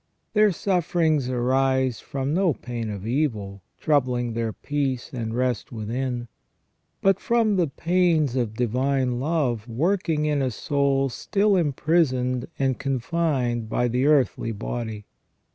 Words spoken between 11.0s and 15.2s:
still imprisoned and confined by the earthly body.